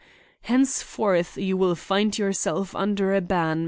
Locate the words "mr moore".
3.49-3.59